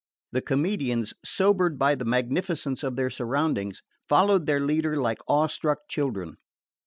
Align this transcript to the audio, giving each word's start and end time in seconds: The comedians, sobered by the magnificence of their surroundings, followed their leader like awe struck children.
The 0.31 0.41
comedians, 0.41 1.13
sobered 1.23 1.77
by 1.77 1.93
the 1.93 2.05
magnificence 2.05 2.81
of 2.81 2.95
their 2.95 3.11
surroundings, 3.11 3.83
followed 4.09 4.47
their 4.47 4.59
leader 4.59 4.97
like 4.97 5.19
awe 5.27 5.45
struck 5.45 5.87
children. 5.87 6.37